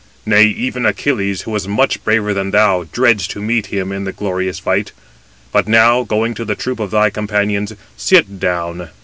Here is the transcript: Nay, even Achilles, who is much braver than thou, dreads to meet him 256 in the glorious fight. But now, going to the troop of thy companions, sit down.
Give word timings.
Nay, 0.25 0.45
even 0.45 0.83
Achilles, 0.87 1.41
who 1.43 1.53
is 1.55 1.67
much 1.67 2.03
braver 2.03 2.33
than 2.33 2.49
thou, 2.49 2.85
dreads 2.91 3.27
to 3.27 3.39
meet 3.39 3.67
him 3.67 3.89
256 3.89 3.97
in 3.97 4.03
the 4.05 4.11
glorious 4.11 4.57
fight. 4.57 4.93
But 5.51 5.67
now, 5.67 6.01
going 6.01 6.33
to 6.33 6.43
the 6.43 6.55
troop 6.55 6.79
of 6.79 6.89
thy 6.89 7.11
companions, 7.11 7.73
sit 7.95 8.39
down. 8.39 8.89